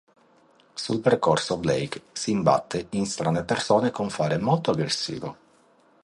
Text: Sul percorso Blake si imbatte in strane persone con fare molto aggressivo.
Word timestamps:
Sul 0.73 0.99
percorso 0.99 1.57
Blake 1.57 2.01
si 2.13 2.31
imbatte 2.31 2.87
in 2.89 3.05
strane 3.05 3.43
persone 3.43 3.91
con 3.91 4.09
fare 4.09 4.39
molto 4.39 4.71
aggressivo. 4.71 5.37